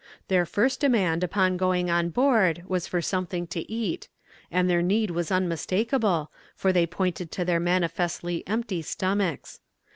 [0.29, 4.09] Their first demand upon going on board was for something to eat;
[4.49, 9.59] and their need was unmistakable, for they pointed to their manifestly empty stomachs.